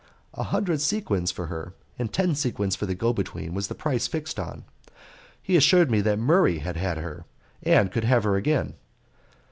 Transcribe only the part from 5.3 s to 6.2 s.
He assured me that